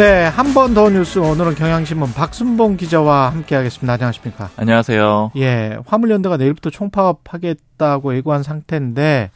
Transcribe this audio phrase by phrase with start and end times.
[0.00, 3.92] 네, 한 번 더 뉴스 오늘은 경향신문 박순봉 기자와 함께하겠습니다.
[3.92, 4.48] 안녕하십니까?
[4.56, 5.32] 안녕하세요.
[5.36, 9.30] 예, 화물연대가 내일부터 총파업하겠다고 예고한 상태인데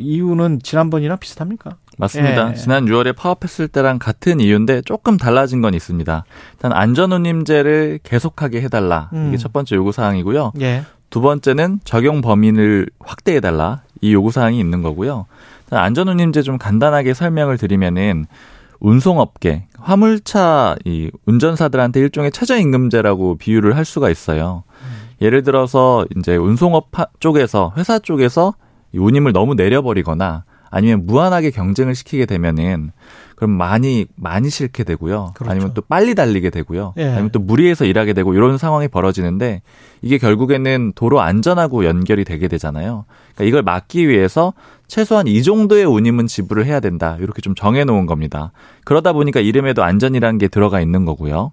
[0.00, 1.76] 이유는 지난번이랑 비슷합니까?
[1.98, 2.50] 맞습니다.
[2.50, 2.54] 예.
[2.54, 6.24] 지난 6월에 파업했을 때랑 같은 이유인데 조금 달라진 건 있습니다.
[6.54, 9.08] 일단 안전운임제를 계속하게 해달라.
[9.12, 9.28] 음.
[9.28, 10.54] 이게 첫 번째 요구 사항이고요.
[10.62, 13.82] 예, 두 번째는 적용 범위를 확대해달라.
[14.00, 15.26] 이 요구 사항이 있는 거고요.
[15.70, 18.26] 안전운임제 좀 간단하게 설명을 드리면은
[18.78, 24.64] 운송업계, 화물차 이 운전사들한테 일종의 최저임금제라고 비유를 할 수가 있어요.
[25.20, 28.54] 예를 들어서 이제 운송업 파- 쪽에서 회사 쪽에서
[28.92, 32.92] 이 운임을 너무 내려버리거나 아니면 무한하게 경쟁을 시키게 되면은
[33.36, 35.32] 그럼 많이 많이 싫게 되고요.
[35.34, 35.50] 그렇죠.
[35.50, 36.94] 아니면 또 빨리 달리게 되고요.
[36.96, 37.04] 예.
[37.04, 39.60] 아니면 또 무리해서 일하게 되고 이런 상황이 벌어지는데
[40.00, 43.04] 이게 결국에는 도로 안전하고 연결이 되게 되잖아요.
[43.34, 44.54] 그러니까 이걸 막기 위해서
[44.88, 47.16] 최소한 이 정도의 운임은 지불을 해야 된다.
[47.20, 48.52] 이렇게 좀 정해 놓은 겁니다.
[48.84, 51.52] 그러다 보니까 이름에도 안전이라는 게 들어가 있는 거고요.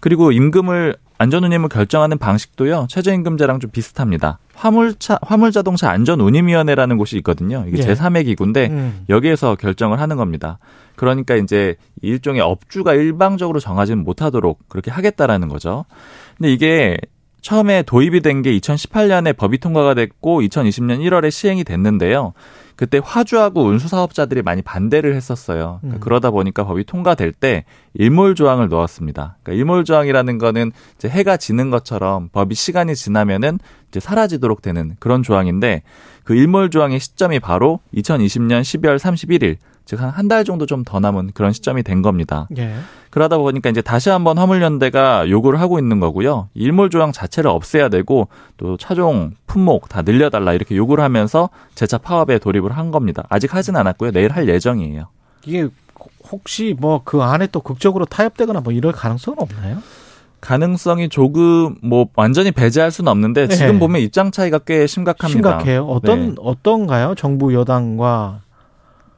[0.00, 4.38] 그리고 임금을 안전운임을 결정하는 방식도요 최저임금제랑 좀 비슷합니다.
[4.54, 7.64] 화물차 화물자동차 안전운임위원회라는 곳이 있거든요.
[7.68, 7.86] 이게 예.
[7.86, 10.58] 제3의 기구인데 음, 여기에서 결정을 하는 겁니다.
[10.96, 15.84] 그러니까 이제 일종의 업주가 일방적으로 정하지는 못하도록 그렇게 하겠다라는 거죠.
[16.36, 16.98] 근데 이게
[17.42, 22.32] 처음에 도입이 된 게 2018년에 법이 통과가 됐고 2020년 1월에 시행이 됐는데요.
[22.76, 25.78] 그때 화주하고 운수 사업자들이 많이 반대를 했었어요.
[25.80, 26.00] 그러니까 음.
[26.00, 29.36] 그러다 보니까 법이 통과될 때 일몰 조항을 넣었습니다.
[29.42, 35.22] 그러니까 일몰 조항이라는 거는 이제 해가 지는 것처럼 법이 시간이 지나면은 이제 사라지도록 되는 그런
[35.22, 35.82] 조항인데
[36.24, 41.00] 그 일몰 조항의 시점이 바로 2020년 12월 31일 즉 한 한 달 정도 좀 더
[41.00, 42.46] 남은 그런 시점이 된 겁니다.
[42.56, 42.74] 예,
[43.10, 46.48] 그러다 보니까 이제 다시 한번 화물연대가 요구를 하고 있는 거고요.
[46.54, 52.38] 일몰 조항 자체를 없애야 되고 또 차종 품목 다 늘려달라 이렇게 요구를 하면서 재차 파업에
[52.38, 53.24] 돌입을 한 겁니다.
[53.28, 54.12] 아직 하진 않았고요.
[54.12, 55.06] 내일 할 예정이에요.
[55.44, 55.68] 이게
[56.30, 59.78] 혹시 뭐 그 안에 또 극적으로 타협되거나 뭐 이럴 가능성은 없나요?
[60.40, 63.78] 가능성이 조금 뭐 완전히 배제할 수는 없는데 지금 네.
[63.78, 65.50] 보면 입장 차이가 꽤 심각합니다.
[65.60, 65.84] 심각해요.
[65.86, 66.34] 어떤 네.
[66.40, 67.14] 어떤가요?
[67.16, 68.40] 정부 여당과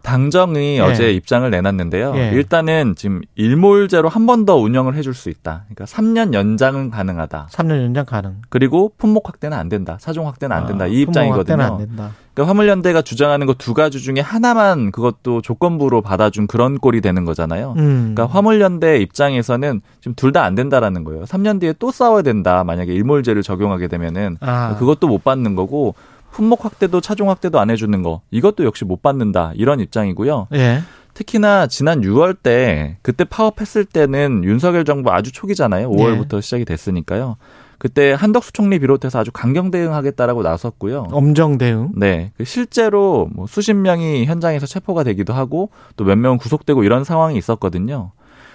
[0.04, 0.81] 당정이 예.
[0.81, 2.12] 어제 입장을 내놨는데요.
[2.15, 2.31] 예.
[2.34, 5.65] 일단은 지금 일몰제로 한 번 더 운영을 해줄 수 있다.
[5.66, 7.48] 그러니까 3년 연장은 가능하다.
[7.50, 8.37] 3년 연장 가능.
[8.50, 9.97] 그리고 품목 확대는 안 된다.
[10.00, 10.84] 사종 확대는 안 된다.
[10.84, 11.78] 아, 이 확대는 안 입장이거든요.
[11.87, 12.10] 된다.
[12.34, 17.75] 그러니까 화물연대가 주장하는 거 두 가지 중에 하나만 그것도 조건부로 받아준 그런 꼴이 되는 거잖아요.
[17.78, 18.12] 음.
[18.15, 21.25] 그러니까 화물연대 입장에서는 지금 둘 다 안 된다라는 거예요.
[21.25, 22.65] 3년 뒤에 또 싸워야 된다.
[22.65, 25.94] 만약에 일몰제를 적용하게 되면은 아, 그것도 못 받는 거고
[26.34, 30.49] 품목 확대도 차종 확대도 안 해주는 거 이것도 역시 못 받는다 이런 입장이고요.
[30.55, 30.81] 예.
[31.15, 35.89] 특히나 지난 6월 때 그때 파업했을 때는 윤석열 정부 아주 초기잖아요.
[35.91, 37.37] 5월부터 시작이 됐으니까요.
[37.78, 41.09] 그때 한덕수 총리 비롯해서 아주 강경 대응하겠다라고 나섰고요.
[41.12, 41.91] 엄정 대응.
[41.95, 47.05] 네, 그 실제로 뭐 수십 명이 현장에서 체포가 되기도 하고 또 몇 명은 구속되고 이런
[47.05, 48.11] 상황이 있었거든요.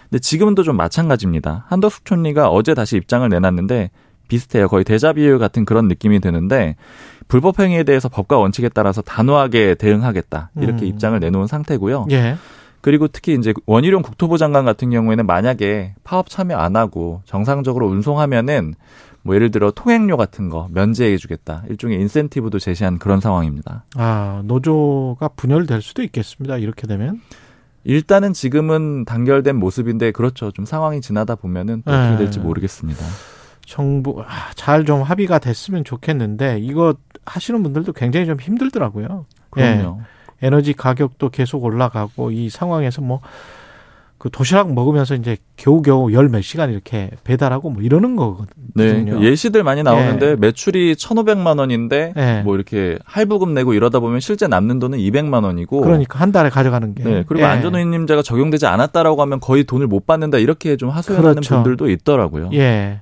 [0.10, 1.66] 근데 지금도 좀 마찬가지입니다.
[1.70, 3.92] 한덕수 총리가 어제 다시 입장을 내놨는데
[4.30, 4.70] 비슷해요.
[4.70, 6.78] 거의 대자비유 같은 그런 느낌이 드는데
[7.28, 10.88] 불법 행위에 대해서 법과 원칙에 따라서 단호하게 대응하겠다 이렇게 음.
[10.88, 12.08] 입장을 내놓은 상태고요.
[12.12, 12.38] 예.
[12.82, 18.74] 그리고 특히 이제 원희룡 국토부 장관 같은 경우에는 만약에 파업 참여 안 하고 정상적으로 운송하면은
[19.22, 21.64] 뭐 예를 들어 통행료 같은 거 면제해 주겠다.
[21.70, 23.84] 일종의 인센티브도 제시한 그런 상황입니다.
[23.98, 26.58] 아, 노조가 분열될 수도 있겠습니다.
[26.58, 27.20] 이렇게 되면.
[27.84, 30.52] 일단은 지금은 단결된 모습인데 그렇죠.
[30.52, 32.18] 좀 상황이 지나다 보면은 또 어떻게 네.
[32.18, 33.04] 될지 모르겠습니다.
[33.69, 39.25] 정부 아, 잘좀 합의가 됐으면 좋겠는데 이거 하시는 분들도 굉장히 좀 힘들더라고요.
[39.52, 40.02] 그럼요.
[40.41, 43.22] 에너지 가격도 계속 올라가고 이 상황에서 뭐
[44.19, 49.19] 그 도시락 먹으면서 이제 겨우겨우 열 몇 시간 이렇게 배달하고 뭐 이러는 거거든요.
[49.19, 49.21] 네.
[49.21, 50.36] 예시들 많이 나오는데 예.
[50.36, 52.42] 매출이 1,500만 원인데 예.
[52.44, 56.94] 뭐 이렇게 할부금 내고 이러다 보면 실제 남는 돈은 200만 원이고 그러니까 한 달에 가져가는
[56.94, 57.04] 게.
[57.04, 57.24] 네.
[57.25, 57.48] 그리고 예.
[57.48, 61.56] 안전운임제가 적용되지 않았다라고 하면 거의 돈을 못 받는다 이렇게 좀 하소연하는 그렇죠.
[61.56, 62.50] 분들도 있더라고요.
[62.54, 63.00] 예.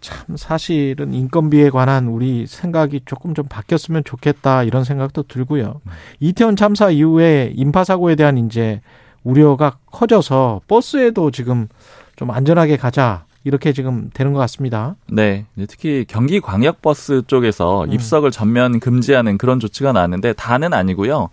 [0.00, 5.80] 참 사실은 인건비에 관한 우리 생각이 조금 좀 바뀌었으면 좋겠다 이런 생각도 들고요.
[5.84, 5.92] 음.
[6.20, 8.80] 이태원 참사 이후에 인파 사고에 대한 이제
[9.24, 11.68] 우려가 커져서 버스에도 지금
[12.16, 14.96] 좀 안전하게 가자 이렇게 지금 되는 것 같습니다.
[15.10, 15.46] 네.
[15.68, 17.92] 특히 경기 광역버스 쪽에서 음.
[17.92, 21.30] 입석을 전면 금지하는 그런 조치가 나왔는데 다는 아니고요.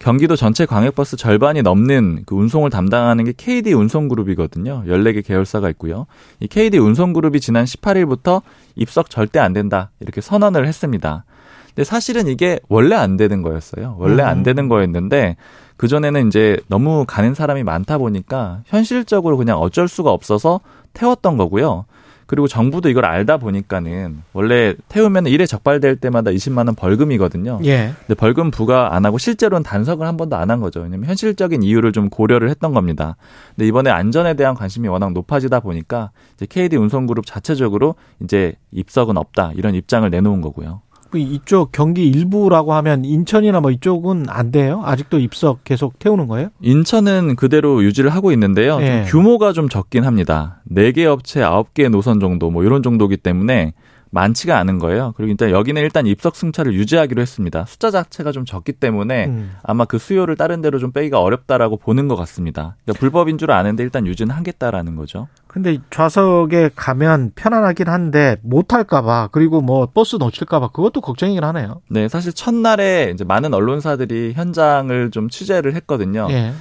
[0.00, 4.84] 경기도 전체 광역버스 절반이 넘는 그 운송을 담당하는 게 KD 운송그룹이거든요.
[4.86, 6.06] 14개 계열사가 있고요.
[6.40, 8.40] 이 KD 운송그룹이 지난 18일부터
[8.76, 9.90] 입석 절대 안 된다.
[10.00, 11.24] 이렇게 선언을 했습니다.
[11.68, 13.96] 근데 사실은 이게 원래 안 되는 거였어요.
[13.98, 15.36] 원래 안 되는 거였는데
[15.76, 20.60] 그전에는 이제 너무 가는 사람이 많다 보니까 현실적으로 그냥 어쩔 수가 없어서
[20.94, 21.84] 태웠던 거고요.
[22.30, 27.58] 그리고 정부도 이걸 알다 보니까는 원래 태우면 일에 적발될 때마다 20만 원 벌금이거든요.
[27.64, 27.92] 예.
[28.06, 30.78] 근데 벌금 부과 안 하고 실제로는 단속을 한 번도 안 한 거죠.
[30.78, 33.16] 왜냐면 현실적인 이유를 좀 고려를 했던 겁니다.
[33.56, 39.50] 근데 이번에 안전에 대한 관심이 워낙 높아지다 보니까 이제 KD 운송그룹 자체적으로 이제 입석은 없다
[39.56, 40.82] 이런 입장을 내놓은 거고요.
[41.10, 44.82] 그 이쪽 경기 일부라고 하면 인천이나 뭐 이쪽은 안 돼요?
[44.84, 46.48] 아직도 입석 계속 태우는 거예요?
[46.60, 48.78] 인천은 그대로 유지를 하고 있는데요.
[48.80, 49.04] 예.
[49.08, 50.60] 좀 규모가 좀 적긴 합니다.
[50.70, 53.74] 4개 업체, 9개 노선 정도 뭐 이런 정도기 때문에
[54.10, 55.14] 많지가 않은 거예요.
[55.16, 57.64] 그리고 일단 여기는 일단 입석 승차를 유지하기로 했습니다.
[57.66, 59.56] 숫자 자체가 좀 적기 때문에 음.
[59.62, 62.76] 아마 그 수요를 다른 데로 좀 빼기가 어렵다라고 보는 것 같습니다.
[62.84, 65.28] 그러니까 불법인 줄 아는데 일단 유지는 하겠다라는 거죠.
[65.46, 71.80] 근데 좌석에 가면 편안하긴 한데 못 탈까봐 그리고 뭐 버스 놓칠까봐 그것도 걱정이긴 하네요.
[71.88, 76.28] 네, 사실 첫날에 이제 많은 언론사들이 현장을 좀 취재를 했거든요.
[76.30, 76.52] 예.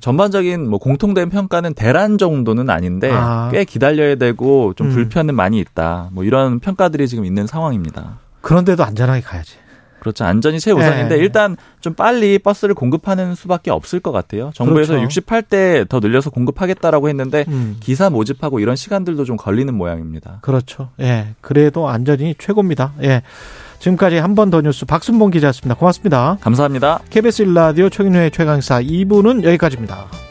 [0.00, 3.48] 전반적인 뭐 공통된 평가는 대란 정도는 아닌데 아.
[3.52, 4.92] 꽤 기다려야 되고 좀 음.
[4.92, 6.10] 불편은 많이 있다.
[6.12, 8.18] 뭐 이런 평가들이 지금 있는 상황입니다.
[8.40, 9.56] 그런데도 안전하게 가야지.
[10.06, 10.24] 그렇죠.
[10.24, 11.20] 안전이 최우선인데 네.
[11.20, 14.52] 일단 좀 빨리 버스를 공급하는 수밖에 없을 것 같아요.
[14.54, 15.20] 정부에서 그렇죠.
[15.20, 17.76] 68대 더 늘려서 공급하겠다라고 했는데 음.
[17.80, 20.38] 기사 모집하고 이런 시간들도 좀 걸리는 모양입니다.
[20.42, 20.90] 그렇죠.
[21.00, 21.34] 예.
[21.40, 22.92] 그래도 안전이 최고입니다.
[23.02, 23.22] 예.
[23.78, 25.74] 지금까지 한 번 더 뉴스 박순봉 기자였습니다.
[25.78, 26.38] 고맙습니다.
[26.40, 27.00] 감사합니다.
[27.10, 30.25] KBS 1라디오 최근의 최강사 2부는 여기까지입니다.